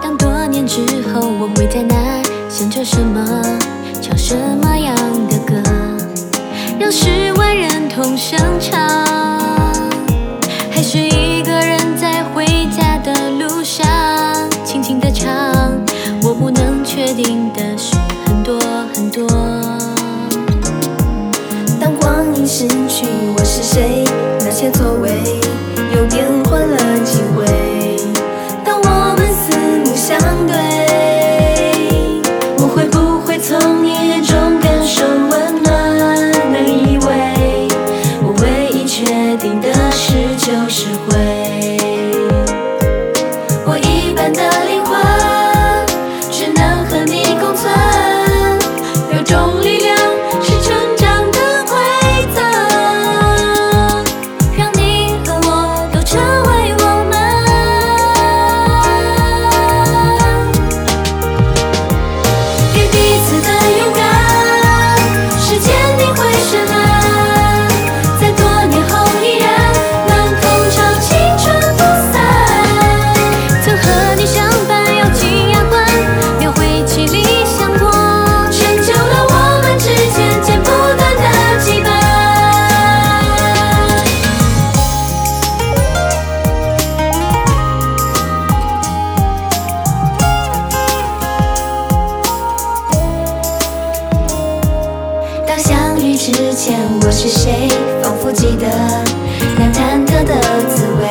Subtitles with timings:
[0.00, 1.94] 当多年之后我会在哪，
[2.48, 3.42] 想着什么，
[4.00, 4.94] 唱什么样
[5.28, 5.54] 的歌，
[6.82, 8.76] 让十万人同声唱，
[10.68, 11.31] 还是一
[96.16, 97.68] 之前我是谁？
[98.02, 98.66] 仿佛记得
[99.58, 100.34] 那忐忑的
[100.68, 101.08] 滋味。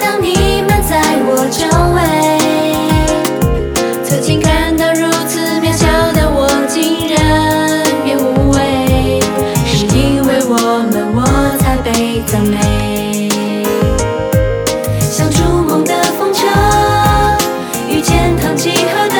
[0.00, 2.00] 当你们在我周围，
[4.02, 9.20] 曾经看到如此渺小的我，竟然也无畏。
[9.66, 10.56] 是因为我
[10.90, 11.22] 们，我
[11.58, 13.28] 才被赞美。
[15.00, 16.46] 像逐梦的风车，
[17.88, 19.19] 遇见唐吉诃德。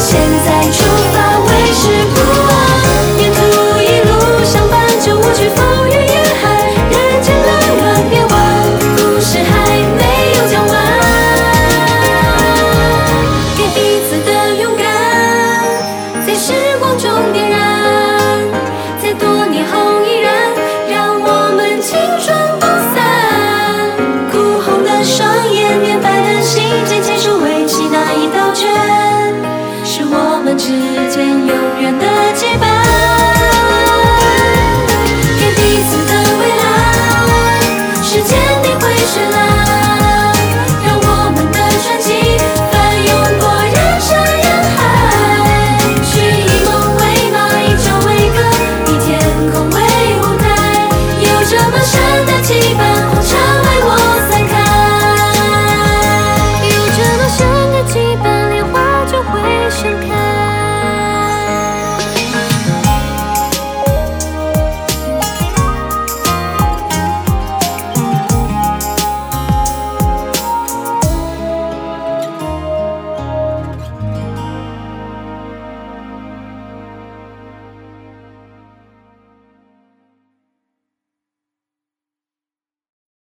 [0.00, 0.79] 现在